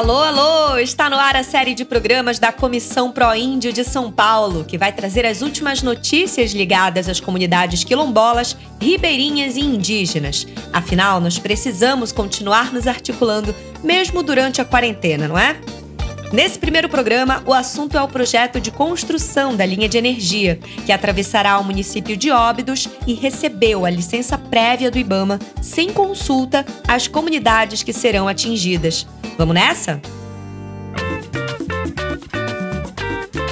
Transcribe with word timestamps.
Alô, 0.00 0.16
alô! 0.22 0.78
Está 0.78 1.10
no 1.10 1.16
ar 1.16 1.36
a 1.36 1.42
série 1.42 1.74
de 1.74 1.84
programas 1.84 2.38
da 2.38 2.50
Comissão 2.50 3.12
Pro 3.12 3.34
Índio 3.34 3.70
de 3.70 3.84
São 3.84 4.10
Paulo, 4.10 4.64
que 4.64 4.78
vai 4.78 4.90
trazer 4.90 5.26
as 5.26 5.42
últimas 5.42 5.82
notícias 5.82 6.52
ligadas 6.52 7.06
às 7.06 7.20
comunidades 7.20 7.84
quilombolas, 7.84 8.56
ribeirinhas 8.80 9.56
e 9.56 9.60
indígenas. 9.60 10.46
Afinal, 10.72 11.20
nós 11.20 11.38
precisamos 11.38 12.12
continuar 12.12 12.72
nos 12.72 12.86
articulando, 12.86 13.54
mesmo 13.84 14.22
durante 14.22 14.58
a 14.58 14.64
quarentena, 14.64 15.28
não 15.28 15.38
é? 15.38 15.60
Nesse 16.32 16.60
primeiro 16.60 16.88
programa, 16.88 17.42
o 17.44 17.52
assunto 17.52 17.98
é 17.98 18.02
o 18.02 18.06
projeto 18.06 18.60
de 18.60 18.70
construção 18.70 19.56
da 19.56 19.66
linha 19.66 19.88
de 19.88 19.98
energia, 19.98 20.60
que 20.86 20.92
atravessará 20.92 21.58
o 21.58 21.64
município 21.64 22.16
de 22.16 22.30
Óbidos 22.30 22.88
e 23.04 23.14
recebeu 23.14 23.84
a 23.84 23.90
licença 23.90 24.38
prévia 24.38 24.92
do 24.92 24.98
Ibama, 24.98 25.40
sem 25.60 25.92
consulta 25.92 26.64
às 26.86 27.08
comunidades 27.08 27.82
que 27.82 27.92
serão 27.92 28.28
atingidas. 28.28 29.08
Vamos 29.36 29.54
nessa? 29.54 30.00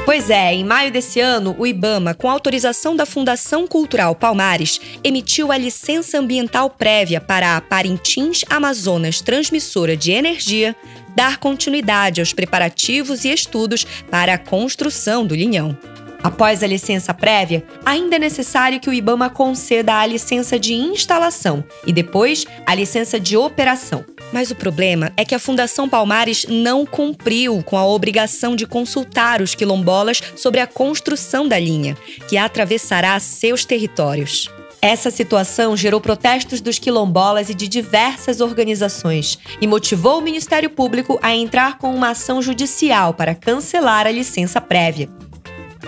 Pois 0.08 0.30
é, 0.30 0.54
em 0.54 0.64
maio 0.64 0.90
desse 0.90 1.20
ano, 1.20 1.54
o 1.58 1.66
IBAMA, 1.66 2.14
com 2.14 2.30
autorização 2.30 2.96
da 2.96 3.04
Fundação 3.04 3.66
Cultural 3.66 4.14
Palmares, 4.14 4.80
emitiu 5.04 5.52
a 5.52 5.58
licença 5.58 6.18
ambiental 6.18 6.70
prévia 6.70 7.20
para 7.20 7.58
a 7.58 7.60
Parintins 7.60 8.42
Amazonas 8.48 9.20
Transmissora 9.20 9.94
de 9.94 10.10
Energia 10.12 10.74
dar 11.14 11.36
continuidade 11.36 12.22
aos 12.22 12.32
preparativos 12.32 13.26
e 13.26 13.30
estudos 13.30 13.84
para 14.10 14.32
a 14.32 14.38
construção 14.38 15.26
do 15.26 15.34
linhão. 15.34 15.76
Após 16.22 16.62
a 16.62 16.66
licença 16.66 17.12
prévia, 17.12 17.62
ainda 17.84 18.16
é 18.16 18.18
necessário 18.18 18.80
que 18.80 18.88
o 18.88 18.94
IBAMA 18.94 19.28
conceda 19.28 19.96
a 19.96 20.06
licença 20.06 20.58
de 20.58 20.72
instalação 20.72 21.62
e 21.86 21.92
depois 21.92 22.46
a 22.64 22.74
licença 22.74 23.20
de 23.20 23.36
operação. 23.36 24.06
Mas 24.32 24.50
o 24.50 24.54
problema 24.54 25.12
é 25.16 25.24
que 25.24 25.34
a 25.34 25.38
Fundação 25.38 25.88
Palmares 25.88 26.46
não 26.48 26.84
cumpriu 26.84 27.62
com 27.62 27.76
a 27.76 27.86
obrigação 27.86 28.54
de 28.54 28.66
consultar 28.66 29.40
os 29.40 29.54
quilombolas 29.54 30.20
sobre 30.36 30.60
a 30.60 30.66
construção 30.66 31.48
da 31.48 31.58
linha, 31.58 31.96
que 32.28 32.36
atravessará 32.36 33.18
seus 33.18 33.64
territórios. 33.64 34.50
Essa 34.80 35.10
situação 35.10 35.76
gerou 35.76 36.00
protestos 36.00 36.60
dos 36.60 36.78
quilombolas 36.78 37.50
e 37.50 37.54
de 37.54 37.66
diversas 37.66 38.40
organizações 38.40 39.38
e 39.60 39.66
motivou 39.66 40.18
o 40.18 40.22
Ministério 40.22 40.70
Público 40.70 41.18
a 41.20 41.34
entrar 41.34 41.78
com 41.78 41.92
uma 41.92 42.10
ação 42.10 42.40
judicial 42.40 43.12
para 43.12 43.34
cancelar 43.34 44.06
a 44.06 44.12
licença 44.12 44.60
prévia. 44.60 45.08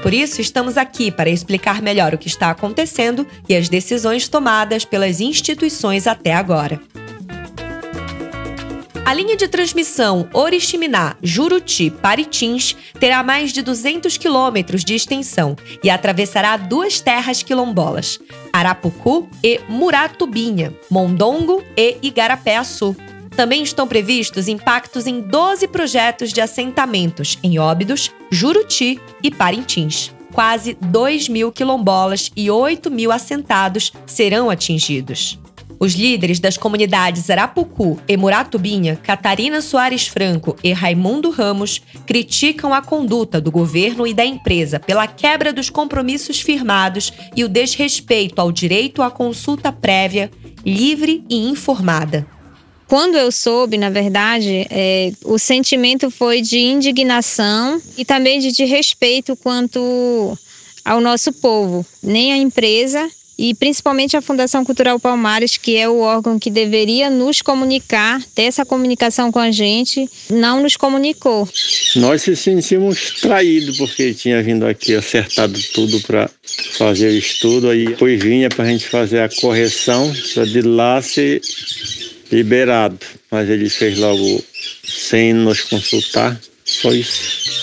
Por 0.02 0.14
isso, 0.14 0.40
estamos 0.40 0.76
aqui 0.76 1.10
para 1.10 1.30
explicar 1.30 1.82
melhor 1.82 2.14
o 2.14 2.18
que 2.18 2.26
está 2.26 2.50
acontecendo 2.50 3.26
e 3.48 3.54
as 3.54 3.68
decisões 3.68 4.28
tomadas 4.28 4.84
pelas 4.84 5.20
instituições 5.20 6.06
até 6.06 6.32
agora. 6.34 6.80
A 9.04 9.14
linha 9.14 9.36
de 9.36 9.46
transmissão 9.48 10.28
Oriximiná-Juruti-Paritins 10.32 12.76
terá 12.98 13.22
mais 13.22 13.52
de 13.52 13.60
200 13.62 14.16
quilômetros 14.16 14.82
de 14.84 14.94
extensão 14.94 15.54
e 15.82 15.90
atravessará 15.90 16.56
duas 16.56 17.00
terras 17.00 17.42
quilombolas, 17.42 18.20
Arapucu 18.52 19.28
e 19.42 19.60
Muratubinha, 19.68 20.72
Mondongo 20.90 21.64
e 21.76 21.96
Igarapé-Açu. 22.02 22.94
Também 23.34 23.62
estão 23.62 23.88
previstos 23.88 24.48
impactos 24.48 25.06
em 25.06 25.20
12 25.20 25.68
projetos 25.68 26.32
de 26.32 26.40
assentamentos 26.40 27.38
em 27.42 27.58
Óbidos, 27.58 28.10
Juruti 28.30 29.00
e 29.22 29.30
Parintins. 29.30 30.12
Quase 30.32 30.76
2 30.80 31.28
mil 31.28 31.50
quilombolas 31.50 32.30
e 32.36 32.50
8 32.50 32.90
mil 32.90 33.10
assentados 33.10 33.92
serão 34.06 34.50
atingidos. 34.50 35.38
Os 35.80 35.94
líderes 35.94 36.38
das 36.38 36.58
comunidades 36.58 37.30
Arapucu 37.30 37.98
Muratubinha, 38.18 38.96
Catarina 39.02 39.62
Soares 39.62 40.06
Franco 40.06 40.54
e 40.62 40.74
Raimundo 40.74 41.30
Ramos, 41.30 41.80
criticam 42.06 42.74
a 42.74 42.82
conduta 42.82 43.40
do 43.40 43.50
governo 43.50 44.06
e 44.06 44.12
da 44.12 44.22
empresa 44.22 44.78
pela 44.78 45.06
quebra 45.06 45.54
dos 45.54 45.70
compromissos 45.70 46.42
firmados 46.42 47.10
e 47.34 47.42
o 47.44 47.48
desrespeito 47.48 48.42
ao 48.42 48.52
direito 48.52 49.00
à 49.00 49.10
consulta 49.10 49.72
prévia, 49.72 50.30
livre 50.66 51.24
e 51.30 51.48
informada. 51.48 52.26
Quando 52.86 53.16
eu 53.16 53.32
soube, 53.32 53.78
na 53.78 53.88
verdade, 53.88 54.66
é, 54.68 55.12
o 55.24 55.38
sentimento 55.38 56.10
foi 56.10 56.42
de 56.42 56.58
indignação 56.58 57.80
e 57.96 58.04
também 58.04 58.38
de, 58.38 58.52
de 58.52 58.66
respeito 58.66 59.34
quanto 59.34 60.36
ao 60.84 61.00
nosso 61.00 61.32
povo. 61.32 61.86
Nem 62.02 62.34
a 62.34 62.36
empresa 62.36 63.08
e 63.40 63.54
principalmente 63.54 64.18
a 64.18 64.20
Fundação 64.20 64.62
Cultural 64.62 65.00
Palmares, 65.00 65.56
que 65.56 65.74
é 65.74 65.88
o 65.88 66.00
órgão 66.00 66.38
que 66.38 66.50
deveria 66.50 67.08
nos 67.08 67.40
comunicar, 67.40 68.22
ter 68.34 68.42
essa 68.42 68.66
comunicação 68.66 69.32
com 69.32 69.38
a 69.38 69.50
gente, 69.50 70.06
não 70.28 70.62
nos 70.62 70.76
comunicou. 70.76 71.48
Nós 71.96 72.20
se 72.20 72.36
sentimos 72.36 73.18
traídos 73.18 73.78
porque 73.78 74.12
tinha 74.12 74.42
vindo 74.42 74.66
aqui 74.66 74.94
acertado 74.94 75.58
tudo 75.72 75.98
para 76.00 76.28
fazer 76.72 77.08
o 77.08 77.16
estudo, 77.16 77.70
aí 77.70 77.86
depois 77.86 78.22
vinha 78.22 78.50
para 78.50 78.66
a 78.66 78.68
gente 78.68 78.86
fazer 78.86 79.20
a 79.20 79.28
correção 79.30 80.12
para 80.34 80.44
de 80.44 80.60
lá 80.60 81.00
ser 81.00 81.40
liberado, 82.30 82.98
mas 83.30 83.48
ele 83.48 83.70
fez 83.70 83.98
logo 83.98 84.44
sem 84.84 85.32
nos 85.32 85.62
consultar, 85.62 86.38
só 86.62 86.92
isso. 86.92 87.59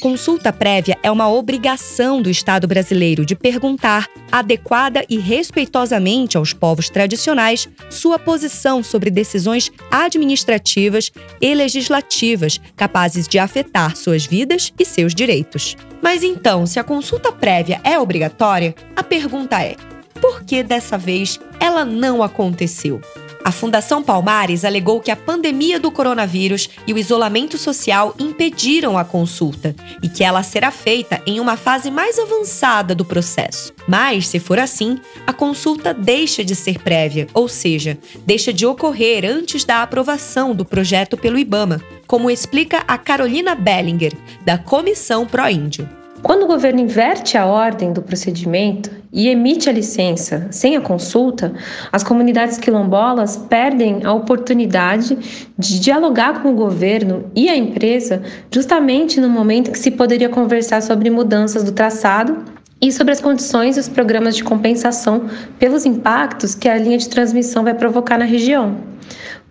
Consulta 0.00 0.52
prévia 0.52 0.96
é 1.02 1.10
uma 1.10 1.28
obrigação 1.28 2.22
do 2.22 2.30
Estado 2.30 2.68
brasileiro 2.68 3.26
de 3.26 3.34
perguntar, 3.34 4.06
adequada 4.30 5.04
e 5.08 5.18
respeitosamente 5.18 6.36
aos 6.36 6.52
povos 6.52 6.88
tradicionais, 6.88 7.68
sua 7.90 8.16
posição 8.16 8.82
sobre 8.82 9.10
decisões 9.10 9.72
administrativas 9.90 11.10
e 11.40 11.52
legislativas 11.52 12.60
capazes 12.76 13.26
de 13.26 13.40
afetar 13.40 13.96
suas 13.96 14.24
vidas 14.24 14.72
e 14.78 14.84
seus 14.84 15.14
direitos. 15.14 15.76
Mas 16.00 16.22
então, 16.22 16.64
se 16.64 16.78
a 16.78 16.84
consulta 16.84 17.32
prévia 17.32 17.80
é 17.82 17.98
obrigatória, 17.98 18.76
a 18.94 19.02
pergunta 19.02 19.60
é: 19.60 19.74
por 20.20 20.44
que 20.44 20.62
dessa 20.62 20.96
vez 20.96 21.40
ela 21.58 21.84
não 21.84 22.22
aconteceu? 22.22 23.00
A 23.48 23.50
Fundação 23.50 24.02
Palmares 24.02 24.62
alegou 24.62 25.00
que 25.00 25.10
a 25.10 25.16
pandemia 25.16 25.80
do 25.80 25.90
coronavírus 25.90 26.68
e 26.86 26.92
o 26.92 26.98
isolamento 26.98 27.56
social 27.56 28.14
impediram 28.18 28.98
a 28.98 29.06
consulta 29.06 29.74
e 30.02 30.08
que 30.10 30.22
ela 30.22 30.42
será 30.42 30.70
feita 30.70 31.22
em 31.26 31.40
uma 31.40 31.56
fase 31.56 31.90
mais 31.90 32.18
avançada 32.18 32.94
do 32.94 33.06
processo. 33.06 33.72
Mas, 33.88 34.28
se 34.28 34.38
for 34.38 34.58
assim, 34.58 35.00
a 35.26 35.32
consulta 35.32 35.94
deixa 35.94 36.44
de 36.44 36.54
ser 36.54 36.78
prévia, 36.80 37.26
ou 37.32 37.48
seja, 37.48 37.96
deixa 38.26 38.52
de 38.52 38.66
ocorrer 38.66 39.24
antes 39.24 39.64
da 39.64 39.82
aprovação 39.82 40.54
do 40.54 40.62
projeto 40.62 41.16
pelo 41.16 41.38
IBAMA, 41.38 41.80
como 42.06 42.30
explica 42.30 42.84
a 42.86 42.98
Carolina 42.98 43.54
Bellinger, 43.54 44.12
da 44.44 44.58
Comissão 44.58 45.26
Pro 45.26 45.48
Índio. 45.48 45.88
Quando 46.22 46.42
o 46.42 46.46
governo 46.46 46.80
inverte 46.80 47.38
a 47.38 47.46
ordem 47.46 47.92
do 47.92 48.02
procedimento 48.02 48.90
e 49.12 49.28
emite 49.28 49.68
a 49.68 49.72
licença 49.72 50.48
sem 50.50 50.76
a 50.76 50.80
consulta, 50.80 51.52
as 51.92 52.02
comunidades 52.02 52.58
quilombolas 52.58 53.36
perdem 53.36 54.04
a 54.04 54.12
oportunidade 54.12 55.16
de 55.56 55.80
dialogar 55.80 56.42
com 56.42 56.50
o 56.50 56.56
governo 56.56 57.30
e 57.34 57.48
a 57.48 57.56
empresa 57.56 58.22
justamente 58.52 59.20
no 59.20 59.28
momento 59.28 59.70
que 59.70 59.78
se 59.78 59.92
poderia 59.92 60.28
conversar 60.28 60.82
sobre 60.82 61.08
mudanças 61.08 61.62
do 61.62 61.72
traçado 61.72 62.44
e 62.80 62.92
sobre 62.92 63.12
as 63.12 63.20
condições 63.20 63.76
e 63.76 63.80
os 63.80 63.88
programas 63.88 64.36
de 64.36 64.44
compensação 64.44 65.28
pelos 65.58 65.86
impactos 65.86 66.54
que 66.54 66.68
a 66.68 66.76
linha 66.76 66.98
de 66.98 67.08
transmissão 67.08 67.64
vai 67.64 67.74
provocar 67.74 68.18
na 68.18 68.24
região. 68.24 68.76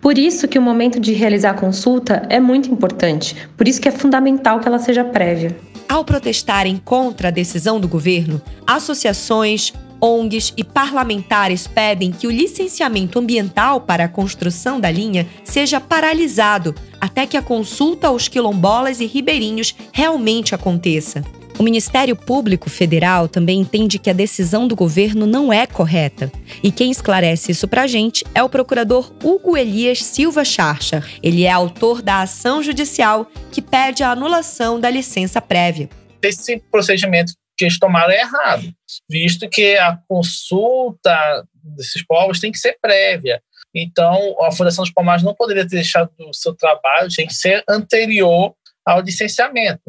Por 0.00 0.16
isso 0.16 0.46
que 0.46 0.58
o 0.58 0.62
momento 0.62 1.00
de 1.00 1.12
realizar 1.12 1.50
a 1.50 1.54
consulta 1.54 2.22
é 2.28 2.38
muito 2.38 2.70
importante, 2.70 3.34
por 3.56 3.66
isso 3.66 3.80
que 3.80 3.88
é 3.88 3.92
fundamental 3.92 4.60
que 4.60 4.68
ela 4.68 4.78
seja 4.78 5.02
prévia. 5.02 5.56
Ao 5.88 6.04
protestarem 6.04 6.76
contra 6.76 7.28
a 7.28 7.30
decisão 7.30 7.80
do 7.80 7.88
governo, 7.88 8.42
associações, 8.66 9.72
ONGs 10.00 10.52
e 10.56 10.62
parlamentares 10.62 11.66
pedem 11.66 12.12
que 12.12 12.26
o 12.26 12.30
licenciamento 12.30 13.18
ambiental 13.18 13.80
para 13.80 14.04
a 14.04 14.08
construção 14.08 14.78
da 14.78 14.90
linha 14.90 15.26
seja 15.42 15.80
paralisado 15.80 16.74
até 17.00 17.26
que 17.26 17.36
a 17.36 17.42
consulta 17.42 18.08
aos 18.08 18.28
quilombolas 18.28 19.00
e 19.00 19.06
ribeirinhos 19.06 19.74
realmente 19.92 20.54
aconteça. 20.54 21.24
O 21.58 21.64
Ministério 21.64 22.14
Público 22.14 22.70
Federal 22.70 23.26
também 23.26 23.58
entende 23.58 23.98
que 23.98 24.08
a 24.08 24.12
decisão 24.12 24.68
do 24.68 24.76
governo 24.76 25.26
não 25.26 25.52
é 25.52 25.66
correta. 25.66 26.30
E 26.62 26.70
quem 26.70 26.88
esclarece 26.88 27.50
isso 27.50 27.66
para 27.66 27.82
a 27.82 27.86
gente 27.88 28.24
é 28.32 28.40
o 28.44 28.48
procurador 28.48 29.12
Hugo 29.24 29.56
Elias 29.56 30.04
Silva 30.04 30.44
Charcha. 30.44 31.02
Ele 31.20 31.42
é 31.42 31.50
autor 31.50 32.00
da 32.00 32.22
ação 32.22 32.62
judicial 32.62 33.28
que 33.50 33.60
pede 33.60 34.04
a 34.04 34.12
anulação 34.12 34.78
da 34.78 34.88
licença 34.88 35.40
prévia. 35.40 35.88
Esse 36.22 36.62
procedimento 36.70 37.32
que 37.56 37.64
eles 37.64 37.76
tomaram 37.76 38.12
é 38.12 38.20
errado, 38.20 38.72
visto 39.10 39.48
que 39.48 39.76
a 39.78 39.98
consulta 40.06 41.44
desses 41.52 42.06
povos 42.06 42.38
tem 42.38 42.52
que 42.52 42.58
ser 42.58 42.78
prévia. 42.80 43.42
Então, 43.74 44.36
a 44.44 44.52
Fundação 44.52 44.84
dos 44.84 44.92
Palmares 44.92 45.24
não 45.24 45.34
poderia 45.34 45.66
ter 45.66 45.74
deixado 45.74 46.08
o 46.20 46.32
seu 46.32 46.54
trabalho, 46.54 47.08
tem 47.14 47.26
que 47.26 47.34
ser 47.34 47.64
anterior 47.68 48.54
ao 48.86 49.00
licenciamento. 49.00 49.82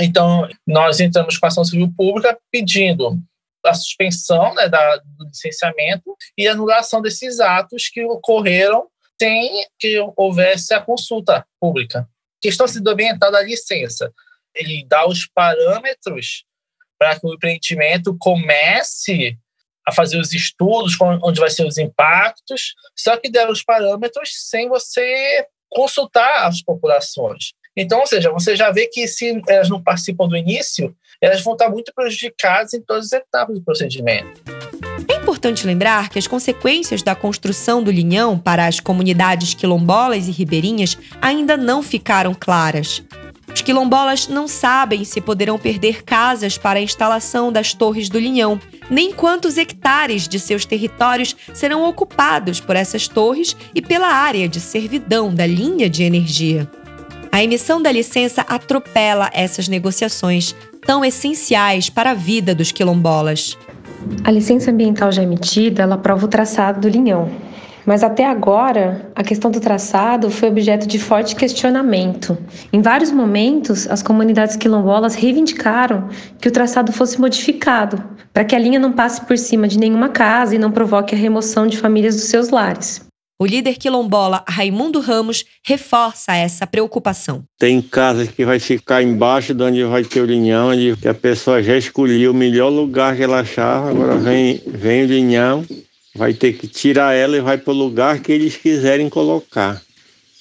Então, 0.00 0.48
nós 0.66 1.00
entramos 1.00 1.38
com 1.38 1.46
a 1.46 1.48
ação 1.48 1.64
civil 1.64 1.92
pública 1.96 2.38
pedindo 2.52 3.18
a 3.64 3.74
suspensão 3.74 4.54
né, 4.54 4.68
da, 4.68 4.96
do 4.96 5.26
licenciamento 5.26 6.16
e 6.36 6.46
anulação 6.46 7.02
desses 7.02 7.40
atos 7.40 7.88
que 7.88 8.04
ocorreram 8.04 8.88
sem 9.20 9.66
que 9.78 9.98
houvesse 10.16 10.72
a 10.72 10.80
consulta 10.80 11.44
pública. 11.60 12.08
questão 12.40 12.66
ambiental 12.86 13.32
da 13.32 13.42
licença. 13.42 14.12
Ele 14.54 14.86
dá 14.86 15.06
os 15.06 15.26
parâmetros 15.26 16.44
para 16.98 17.18
que 17.18 17.26
o 17.26 17.34
empreendimento 17.34 18.16
comece 18.18 19.36
a 19.86 19.92
fazer 19.92 20.18
os 20.18 20.32
estudos, 20.32 20.96
onde 21.00 21.40
vai 21.40 21.50
ser 21.50 21.66
os 21.66 21.78
impactos, 21.78 22.74
só 22.96 23.16
que 23.16 23.30
deram 23.30 23.50
os 23.50 23.62
parâmetros 23.62 24.30
sem 24.48 24.68
você 24.68 25.46
consultar 25.70 26.46
as 26.46 26.62
populações. 26.62 27.52
Então, 27.80 28.00
ou 28.00 28.06
seja, 28.08 28.32
você 28.32 28.56
já 28.56 28.72
vê 28.72 28.88
que 28.88 29.06
se 29.06 29.40
elas 29.46 29.68
não 29.68 29.80
participam 29.80 30.26
do 30.26 30.36
início, 30.36 30.92
elas 31.22 31.40
vão 31.42 31.52
estar 31.52 31.70
muito 31.70 31.92
prejudicadas 31.94 32.74
em 32.74 32.80
todas 32.80 33.06
as 33.06 33.12
etapas 33.12 33.54
do 33.54 33.64
procedimento. 33.64 34.42
É 35.08 35.14
importante 35.14 35.64
lembrar 35.64 36.08
que 36.08 36.18
as 36.18 36.26
consequências 36.26 37.04
da 37.04 37.14
construção 37.14 37.80
do 37.80 37.92
linhão 37.92 38.36
para 38.36 38.66
as 38.66 38.80
comunidades 38.80 39.54
quilombolas 39.54 40.26
e 40.26 40.32
ribeirinhas 40.32 40.98
ainda 41.22 41.56
não 41.56 41.80
ficaram 41.80 42.34
claras. 42.34 43.00
Os 43.54 43.62
quilombolas 43.62 44.26
não 44.26 44.46
sabem 44.48 45.04
se 45.04 45.20
poderão 45.20 45.56
perder 45.56 46.02
casas 46.02 46.58
para 46.58 46.80
a 46.80 46.82
instalação 46.82 47.50
das 47.52 47.72
torres 47.72 48.08
do 48.08 48.18
linhão, 48.18 48.60
nem 48.90 49.12
quantos 49.12 49.56
hectares 49.56 50.26
de 50.28 50.38
seus 50.38 50.64
territórios 50.64 51.34
serão 51.54 51.88
ocupados 51.88 52.60
por 52.60 52.76
essas 52.76 53.08
torres 53.08 53.56
e 53.74 53.80
pela 53.80 54.08
área 54.08 54.48
de 54.48 54.60
servidão 54.60 55.32
da 55.32 55.46
linha 55.46 55.88
de 55.88 56.02
energia. 56.02 56.68
A 57.30 57.42
emissão 57.42 57.80
da 57.80 57.92
licença 57.92 58.42
atropela 58.48 59.30
essas 59.32 59.68
negociações, 59.68 60.54
tão 60.84 61.04
essenciais 61.04 61.90
para 61.90 62.10
a 62.12 62.14
vida 62.14 62.54
dos 62.54 62.72
quilombolas. 62.72 63.56
A 64.24 64.30
licença 64.30 64.70
ambiental 64.70 65.12
já 65.12 65.22
emitida, 65.22 65.82
ela 65.82 65.96
aprova 65.96 66.24
o 66.24 66.28
traçado 66.28 66.80
do 66.80 66.88
linhão. 66.88 67.30
Mas 67.84 68.02
até 68.02 68.26
agora, 68.26 69.10
a 69.14 69.22
questão 69.22 69.50
do 69.50 69.60
traçado 69.60 70.30
foi 70.30 70.48
objeto 70.50 70.86
de 70.86 70.98
forte 70.98 71.34
questionamento. 71.34 72.36
Em 72.70 72.82
vários 72.82 73.10
momentos, 73.10 73.88
as 73.88 74.02
comunidades 74.02 74.56
quilombolas 74.56 75.14
reivindicaram 75.14 76.08
que 76.38 76.48
o 76.48 76.52
traçado 76.52 76.92
fosse 76.92 77.18
modificado, 77.18 78.02
para 78.32 78.44
que 78.44 78.54
a 78.54 78.58
linha 78.58 78.78
não 78.78 78.92
passe 78.92 79.22
por 79.22 79.38
cima 79.38 79.66
de 79.66 79.78
nenhuma 79.78 80.10
casa 80.10 80.54
e 80.54 80.58
não 80.58 80.70
provoque 80.70 81.14
a 81.14 81.18
remoção 81.18 81.66
de 81.66 81.78
famílias 81.78 82.14
dos 82.14 82.24
seus 82.24 82.50
lares. 82.50 83.07
O 83.40 83.46
líder 83.46 83.76
quilombola 83.76 84.42
Raimundo 84.48 84.98
Ramos 84.98 85.44
reforça 85.64 86.34
essa 86.34 86.66
preocupação. 86.66 87.44
Tem 87.56 87.80
casas 87.80 88.28
que 88.28 88.44
vai 88.44 88.58
ficar 88.58 89.00
embaixo 89.00 89.54
de 89.54 89.62
onde 89.62 89.84
vai 89.84 90.02
ter 90.02 90.20
o 90.22 90.26
linhão, 90.26 90.70
onde 90.70 90.96
a 91.06 91.14
pessoa 91.14 91.62
já 91.62 91.76
escolheu 91.76 92.32
o 92.32 92.34
melhor 92.34 92.68
lugar 92.68 93.16
que 93.16 93.22
ela 93.22 93.38
achava, 93.38 93.90
agora 93.90 94.16
vem, 94.16 94.60
vem 94.66 95.04
o 95.04 95.06
linhão, 95.06 95.64
vai 96.16 96.34
ter 96.34 96.54
que 96.54 96.66
tirar 96.66 97.14
ela 97.14 97.36
e 97.36 97.40
vai 97.40 97.56
para 97.56 97.72
o 97.72 97.76
lugar 97.76 98.18
que 98.18 98.32
eles 98.32 98.56
quiserem 98.56 99.08
colocar. 99.08 99.80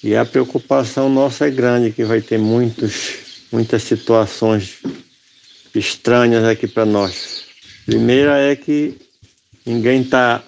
E 0.04 0.16
a 0.16 0.26
preocupação 0.26 1.08
nossa 1.08 1.46
é 1.46 1.52
grande, 1.52 1.92
que 1.92 2.04
vai 2.04 2.20
ter 2.20 2.40
muitos, 2.40 3.46
muitas 3.52 3.84
situações 3.84 4.80
estranhas 5.76 6.44
aqui 6.44 6.68
para 6.68 6.84
nós. 6.84 7.44
Primeira 7.86 8.40
é 8.40 8.56
que 8.56 8.98
ninguém 9.64 10.02
está 10.02 10.42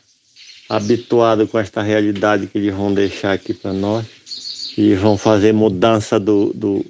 habituado 0.69 1.47
com 1.47 1.57
esta 1.57 1.81
realidade 1.81 2.45
que 2.45 2.59
eles 2.59 2.73
vão 2.73 2.93
deixar 2.93 3.33
aqui 3.33 3.53
para 3.53 3.73
nós 3.73 4.05
e 4.77 4.93
vão 4.93 5.17
fazer 5.17 5.51
mudança 5.51 6.19
do, 6.19 6.53
do, 6.53 6.85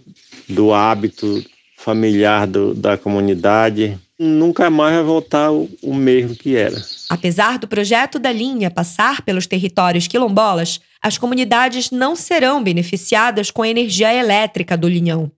do 0.50 0.74
hábito 0.74 1.44
familiar 1.78 2.46
do, 2.46 2.74
da 2.76 2.98
comunidade. 2.98 3.98
Nunca 4.20 4.70
mais 4.70 4.96
vai 4.96 5.04
voltar 5.04 5.50
o, 5.50 5.70
o 5.82 5.96
mesmo 5.96 6.36
que 6.36 6.58
era. 6.58 6.76
Apesar 7.10 7.58
do 7.58 7.70
projeto 7.70 8.20
da 8.20 8.34
linha 8.34 8.70
passar 8.70 9.22
pelos 9.22 9.48
territórios 9.48 10.08
quilombolas, 10.08 10.82
as 11.02 11.18
comunidades 11.18 11.90
não 11.90 12.18
serão 12.18 12.62
beneficiadas 12.62 13.50
com 13.50 13.62
a 13.62 13.70
energia 13.70 14.14
elétrica 14.14 14.76
do 14.76 14.90
linhão. 14.90 15.32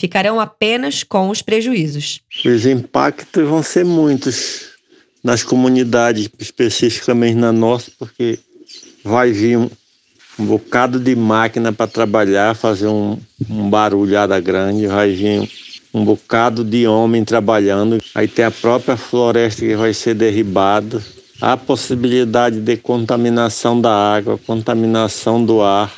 Ficarão 0.00 0.40
apenas 0.40 1.04
com 1.04 1.28
os 1.28 1.42
prejuízos. 1.42 2.22
Os 2.44 2.66
impactos 2.66 3.46
vão 3.46 3.62
ser 3.62 3.84
muitos 3.84 4.73
nas 5.24 5.42
comunidades, 5.42 6.28
especificamente 6.38 7.34
na 7.34 7.50
nossa, 7.50 7.90
porque 7.98 8.38
vai 9.02 9.32
vir 9.32 9.56
um, 9.56 9.70
um 10.38 10.44
bocado 10.44 11.00
de 11.00 11.16
máquina 11.16 11.72
para 11.72 11.86
trabalhar, 11.86 12.54
fazer 12.54 12.88
um, 12.88 13.18
um 13.48 13.70
barulhada 13.70 14.38
grande, 14.38 14.86
vai 14.86 15.12
vir 15.12 15.48
um 15.94 16.04
bocado 16.04 16.62
de 16.62 16.86
homem 16.86 17.24
trabalhando, 17.24 17.98
aí 18.14 18.28
tem 18.28 18.44
a 18.44 18.50
própria 18.50 18.98
floresta 18.98 19.64
que 19.64 19.74
vai 19.74 19.94
ser 19.94 20.14
derribada, 20.14 21.02
há 21.40 21.56
possibilidade 21.56 22.60
de 22.60 22.76
contaminação 22.76 23.80
da 23.80 23.92
água, 23.92 24.38
contaminação 24.46 25.42
do 25.42 25.62
ar. 25.62 25.90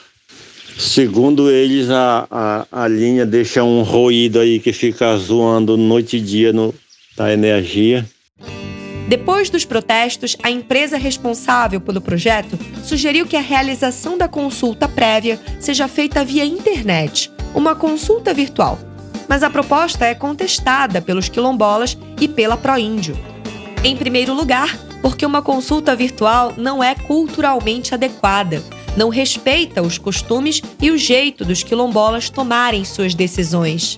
Segundo 0.79 1.51
eles, 1.51 1.89
a, 1.91 2.27
a, 2.31 2.67
a 2.71 2.87
linha 2.87 3.25
deixa 3.25 3.65
um 3.65 3.83
ruído 3.83 4.39
aí 4.39 4.61
que 4.61 4.73
fica 4.73 5.17
zoando 5.17 5.77
noite 5.77 6.19
e 6.19 6.21
dia 6.21 6.53
no, 6.53 6.75
da 7.17 7.33
energia. 7.33 8.07
Depois 9.09 9.49
dos 9.49 9.65
protestos, 9.65 10.37
a 10.43 10.51
empresa 10.51 10.97
responsável 10.97 11.81
pelo 11.81 12.01
projeto 12.01 12.59
sugeriu 12.83 13.25
que 13.25 13.37
a 13.37 13.41
realização 13.41 14.19
da 14.19 14.27
consulta 14.27 14.89
prévia 14.89 15.41
seja 15.61 15.87
feita 15.87 16.25
via 16.25 16.45
internet, 16.45 17.31
uma 17.55 17.77
consulta 17.77 18.35
virtual. 18.35 18.79
Mas 19.29 19.45
a 19.45 19.51
proposta 19.51 20.05
é 20.05 20.15
contestada 20.15 21.01
pelos 21.01 21.29
quilombolas 21.29 21.97
e 22.21 22.27
pela 22.27 22.57
Proíndio. 22.57 23.17
Em 23.85 23.97
primeiro 23.97 24.35
lugar, 24.35 24.77
porque 25.01 25.25
uma 25.25 25.41
consulta 25.41 25.95
virtual 25.95 26.55
não 26.57 26.83
é 26.83 26.97
culturalmente 26.97 27.95
adequada, 27.95 28.61
não 28.97 29.09
respeita 29.09 29.83
os 29.83 29.99
costumes 29.99 30.61
e 30.81 30.91
o 30.91 30.99
jeito 30.99 31.45
dos 31.45 31.63
quilombolas 31.63 32.29
tomarem 32.29 32.85
suas 32.85 33.15
decisões. 33.15 33.97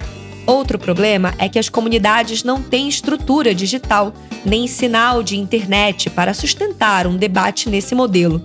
Outro 0.49 0.79
problema 0.79 1.35
é 1.37 1.47
que 1.47 1.59
as 1.59 1.69
comunidades 1.69 2.43
não 2.43 2.63
têm 2.63 2.89
estrutura 2.89 3.55
digital 3.55 4.15
nem 4.47 4.67
sinal 4.67 5.23
de 5.23 5.37
internet 5.37 6.09
para 6.09 6.33
sustentar 6.33 7.07
um 7.07 7.19
debate 7.19 7.69
nesse 7.69 7.95
modelo. 7.95 8.41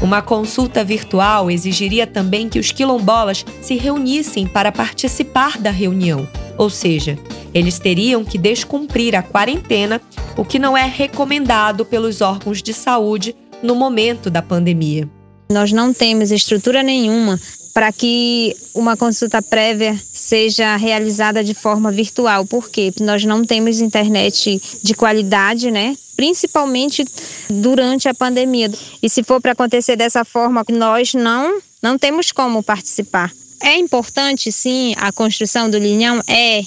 Uma 0.00 0.22
consulta 0.22 0.84
virtual 0.84 1.50
exigiria 1.50 2.06
também 2.06 2.48
que 2.48 2.60
os 2.60 2.70
quilombolas 2.70 3.44
se 3.60 3.74
reunissem 3.74 4.46
para 4.46 4.70
participar 4.70 5.58
da 5.58 5.72
reunião, 5.72 6.26
ou 6.56 6.70
seja, 6.70 7.18
eles 7.52 7.80
teriam 7.80 8.24
que 8.24 8.38
descumprir 8.38 9.16
a 9.16 9.22
quarentena, 9.22 10.00
o 10.36 10.44
que 10.44 10.56
não 10.56 10.78
é 10.78 10.86
recomendado 10.86 11.84
pelos 11.84 12.20
órgãos 12.20 12.62
de 12.62 12.72
saúde 12.72 13.34
no 13.60 13.74
momento 13.74 14.30
da 14.30 14.40
pandemia. 14.40 15.10
Nós 15.50 15.72
não 15.72 15.92
temos 15.92 16.30
estrutura 16.30 16.80
nenhuma 16.80 17.40
para 17.74 17.92
que 17.92 18.54
uma 18.72 18.96
consulta 18.96 19.42
prévia 19.42 19.98
seja 20.30 20.76
realizada 20.76 21.42
de 21.42 21.54
forma 21.54 21.90
virtual, 21.90 22.46
porque 22.46 22.92
nós 23.00 23.24
não 23.24 23.44
temos 23.44 23.80
internet 23.80 24.62
de 24.80 24.94
qualidade, 24.94 25.72
né? 25.72 25.96
Principalmente 26.14 27.04
durante 27.48 28.08
a 28.08 28.14
pandemia. 28.14 28.70
E 29.02 29.10
se 29.10 29.24
for 29.24 29.40
para 29.40 29.52
acontecer 29.52 29.96
dessa 29.96 30.24
forma, 30.24 30.64
nós 30.70 31.14
não 31.14 31.60
não 31.82 31.98
temos 31.98 32.30
como 32.30 32.62
participar. 32.62 33.32
É 33.60 33.76
importante, 33.76 34.52
sim, 34.52 34.94
a 34.98 35.10
construção 35.10 35.68
do 35.68 35.78
linhão 35.78 36.20
é, 36.28 36.62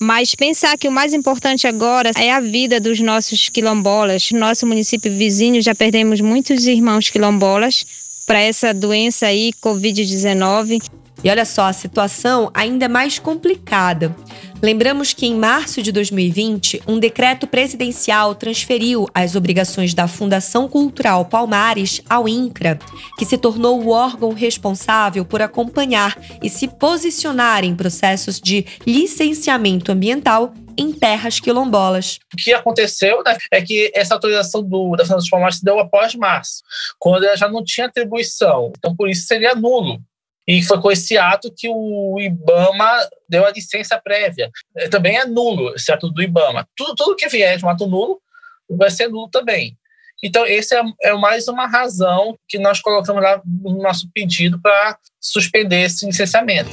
mas 0.00 0.34
pensar 0.34 0.76
que 0.76 0.88
o 0.88 0.92
mais 0.92 1.14
importante 1.14 1.68
agora 1.68 2.10
é 2.16 2.32
a 2.32 2.40
vida 2.40 2.80
dos 2.80 2.98
nossos 2.98 3.48
quilombolas. 3.48 4.32
Nosso 4.32 4.66
município 4.66 5.12
vizinho 5.16 5.62
já 5.62 5.74
perdemos 5.74 6.20
muitos 6.20 6.66
irmãos 6.66 7.10
quilombolas 7.10 7.84
para 8.26 8.40
essa 8.40 8.74
doença 8.74 9.26
aí, 9.26 9.52
Covid-19. 9.62 11.03
E 11.22 11.30
olha 11.30 11.44
só, 11.44 11.66
a 11.66 11.72
situação 11.72 12.50
ainda 12.52 12.86
é 12.86 12.88
mais 12.88 13.18
complicada. 13.18 14.14
Lembramos 14.62 15.12
que 15.12 15.26
em 15.26 15.34
março 15.34 15.82
de 15.82 15.92
2020, 15.92 16.82
um 16.86 16.98
decreto 16.98 17.46
presidencial 17.46 18.34
transferiu 18.34 19.06
as 19.14 19.36
obrigações 19.36 19.92
da 19.92 20.08
Fundação 20.08 20.68
Cultural 20.68 21.26
Palmares 21.26 22.00
ao 22.08 22.26
INCRA, 22.26 22.78
que 23.18 23.26
se 23.26 23.36
tornou 23.36 23.82
o 23.82 23.90
órgão 23.90 24.32
responsável 24.32 25.24
por 25.24 25.42
acompanhar 25.42 26.18
e 26.42 26.48
se 26.48 26.66
posicionar 26.66 27.62
em 27.62 27.76
processos 27.76 28.40
de 28.40 28.64
licenciamento 28.86 29.92
ambiental 29.92 30.54
em 30.78 30.92
terras 30.92 31.38
quilombolas. 31.38 32.18
O 32.32 32.36
que 32.36 32.52
aconteceu 32.52 33.22
né, 33.24 33.36
é 33.50 33.60
que 33.60 33.92
essa 33.94 34.14
autorização 34.14 34.62
do, 34.62 34.96
da 34.96 35.04
Fundação 35.04 35.28
Palmares 35.30 35.58
se 35.58 35.64
deu 35.64 35.78
após 35.78 36.14
março, 36.14 36.62
quando 36.98 37.24
ela 37.24 37.36
já 37.36 37.48
não 37.48 37.62
tinha 37.62 37.86
atribuição. 37.86 38.72
Então, 38.78 38.94
por 38.96 39.08
isso 39.08 39.26
seria 39.26 39.54
nulo. 39.54 40.00
E 40.46 40.62
foi 40.62 40.80
com 40.80 40.90
esse 40.90 41.16
ato 41.16 41.52
que 41.56 41.68
o 41.68 42.20
IBAMA 42.20 43.08
deu 43.28 43.46
a 43.46 43.50
licença 43.50 43.98
prévia. 43.98 44.50
É, 44.76 44.88
também 44.88 45.16
é 45.16 45.24
nulo 45.24 45.74
esse 45.74 45.90
ato 45.90 46.10
do 46.10 46.22
IBAMA. 46.22 46.68
Tudo, 46.76 46.94
tudo 46.94 47.16
que 47.16 47.28
vier 47.28 47.56
de 47.56 47.64
um 47.64 47.68
ato 47.68 47.86
nulo 47.86 48.20
vai 48.68 48.90
ser 48.90 49.08
nulo 49.08 49.28
também. 49.28 49.76
Então, 50.22 50.46
esse 50.46 50.74
é, 50.74 50.82
é 51.02 51.12
mais 51.14 51.48
uma 51.48 51.66
razão 51.66 52.38
que 52.48 52.58
nós 52.58 52.80
colocamos 52.80 53.22
lá 53.22 53.42
no 53.44 53.82
nosso 53.82 54.08
pedido 54.12 54.60
para 54.60 54.98
suspender 55.20 55.82
esse 55.82 56.06
licenciamento. 56.06 56.70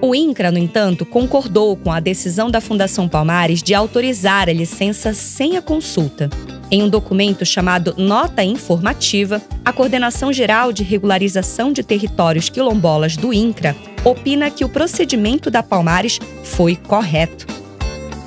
O 0.00 0.14
INCRA, 0.14 0.50
no 0.50 0.58
entanto, 0.58 1.06
concordou 1.06 1.76
com 1.76 1.90
a 1.90 2.00
decisão 2.00 2.50
da 2.50 2.60
Fundação 2.60 3.08
Palmares 3.08 3.62
de 3.62 3.74
autorizar 3.74 4.48
a 4.48 4.52
licença 4.52 5.14
sem 5.14 5.56
a 5.56 5.62
consulta. 5.62 6.28
Em 6.68 6.82
um 6.82 6.88
documento 6.88 7.46
chamado 7.46 7.94
Nota 7.96 8.42
Informativa, 8.42 9.40
a 9.64 9.72
Coordenação 9.72 10.32
Geral 10.32 10.72
de 10.72 10.82
Regularização 10.82 11.72
de 11.72 11.84
Territórios 11.84 12.48
Quilombolas 12.48 13.16
do 13.16 13.32
INCRA 13.32 13.76
opina 14.04 14.50
que 14.50 14.64
o 14.64 14.68
procedimento 14.68 15.48
da 15.48 15.62
Palmares 15.62 16.18
foi 16.42 16.74
correto. 16.74 17.46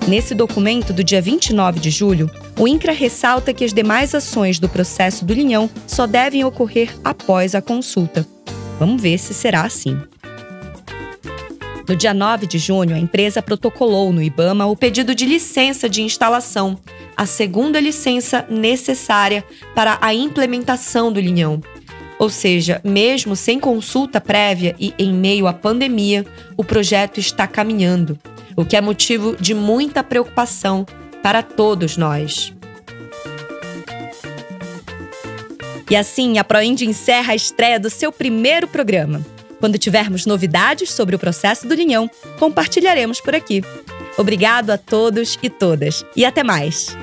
Nesse 0.07 0.33
documento 0.33 0.93
do 0.93 1.03
dia 1.03 1.21
29 1.21 1.81
de 1.81 1.89
julho, 1.89 2.31
o 2.57 2.65
INCRA 2.65 2.93
ressalta 2.93 3.53
que 3.53 3.65
as 3.65 3.73
demais 3.73 4.15
ações 4.15 4.57
do 4.57 4.69
processo 4.69 5.25
do 5.25 5.33
Linhão 5.33 5.69
só 5.85 6.07
devem 6.07 6.45
ocorrer 6.45 6.95
após 7.03 7.53
a 7.53 7.61
consulta. 7.61 8.25
Vamos 8.79 9.01
ver 9.01 9.17
se 9.17 9.33
será 9.33 9.63
assim. 9.63 9.99
No 11.89 11.95
dia 11.95 12.13
9 12.13 12.45
de 12.45 12.59
junho, 12.59 12.95
a 12.95 12.99
empresa 12.99 13.41
protocolou 13.41 14.13
no 14.13 14.21
IBAMA 14.21 14.67
o 14.67 14.75
pedido 14.75 15.15
de 15.15 15.25
licença 15.25 15.89
de 15.89 16.03
instalação, 16.03 16.77
a 17.17 17.25
segunda 17.25 17.79
licença 17.79 18.45
necessária 18.47 19.43
para 19.73 19.97
a 19.99 20.13
implementação 20.13 21.11
do 21.11 21.19
linhão. 21.19 21.59
Ou 22.19 22.29
seja, 22.29 22.79
mesmo 22.83 23.35
sem 23.35 23.59
consulta 23.59 24.21
prévia 24.21 24.75
e 24.79 24.93
em 24.99 25.11
meio 25.11 25.47
à 25.47 25.53
pandemia, 25.53 26.27
o 26.55 26.63
projeto 26.63 27.19
está 27.19 27.47
caminhando, 27.47 28.19
o 28.55 28.63
que 28.63 28.77
é 28.77 28.81
motivo 28.81 29.35
de 29.35 29.55
muita 29.55 30.03
preocupação 30.03 30.85
para 31.23 31.41
todos 31.41 31.97
nós. 31.97 32.53
E 35.89 35.95
assim, 35.95 36.37
a 36.37 36.43
ProInd 36.43 36.81
encerra 36.81 37.33
a 37.33 37.35
estreia 37.35 37.79
do 37.79 37.89
seu 37.89 38.11
primeiro 38.11 38.67
programa. 38.67 39.25
Quando 39.59 39.77
tivermos 39.77 40.25
novidades 40.25 40.91
sobre 40.91 41.15
o 41.15 41.19
processo 41.19 41.67
do 41.67 41.75
Linhão, 41.75 42.09
compartilharemos 42.37 43.19
por 43.19 43.35
aqui. 43.35 43.63
Obrigado 44.17 44.71
a 44.71 44.77
todos 44.77 45.37
e 45.41 45.49
todas 45.49 46.05
e 46.15 46.25
até 46.25 46.43
mais! 46.43 46.95